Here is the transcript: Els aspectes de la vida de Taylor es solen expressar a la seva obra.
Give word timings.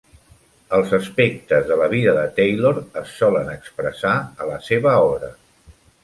Els 0.75 0.91
aspectes 0.97 1.67
de 1.71 1.75
la 1.81 1.89
vida 1.91 2.15
de 2.15 2.23
Taylor 2.39 2.79
es 3.01 3.11
solen 3.17 3.51
expressar 3.57 4.15
a 4.45 4.49
la 4.53 4.57
seva 4.69 4.95
obra. 5.11 5.31